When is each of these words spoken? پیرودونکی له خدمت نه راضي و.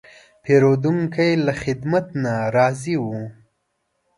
پیرودونکی 0.43 1.31
له 1.45 1.53
خدمت 1.61 2.05
نه 2.23 2.33
راضي 2.55 2.95
و. 3.03 3.05